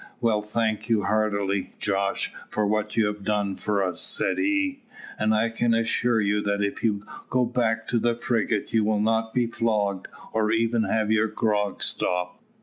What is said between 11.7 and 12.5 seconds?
stopped."